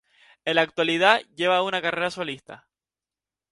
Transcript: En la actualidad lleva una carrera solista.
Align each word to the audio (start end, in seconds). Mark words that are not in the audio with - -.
En 0.45 0.55
la 0.55 0.63
actualidad 0.63 1.21
lleva 1.35 1.61
una 1.61 1.79
carrera 1.79 2.09
solista. 2.09 2.67